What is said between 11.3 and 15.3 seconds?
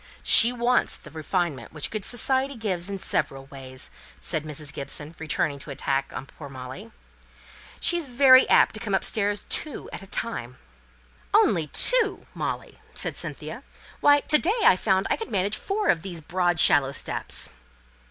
"Only two, Molly!" said Cynthia. "Why, to day I found I could